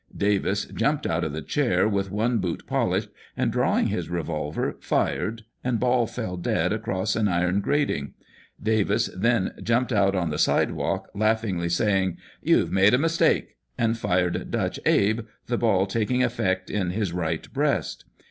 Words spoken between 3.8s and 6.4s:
his revolver, fired, and Ball fell